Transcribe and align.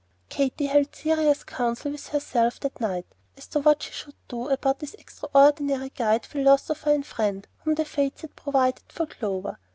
Katy 0.29 0.65
held 0.65 0.95
serious 0.95 1.43
counsel 1.43 1.91
with 1.91 2.07
herself 2.07 2.59
that 2.61 2.81
night 2.81 3.05
as 3.37 3.45
to 3.49 3.59
what 3.59 3.83
she 3.83 3.91
should 3.91 4.15
do 4.27 4.47
about 4.49 4.79
this 4.79 4.95
extraordinary 4.95 5.89
"guide, 5.91 6.25
philosopher, 6.25 6.89
and 6.91 7.05
friend" 7.05 7.47
whom 7.59 7.75
the 7.75 7.85
Fates 7.85 8.21
had 8.21 8.35
provided 8.35 8.81
for 8.89 9.05
Clover. 9.05 9.59